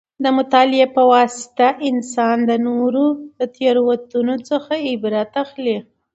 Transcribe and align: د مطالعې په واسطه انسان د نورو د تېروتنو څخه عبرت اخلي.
د 0.23 0.25
مطالعې 0.37 0.87
په 0.95 1.01
واسطه 1.13 1.67
انسان 1.89 2.37
د 2.49 2.51
نورو 2.67 3.05
د 3.39 3.41
تېروتنو 3.55 4.35
څخه 4.49 4.73
عبرت 4.89 5.31
اخلي. 5.43 5.77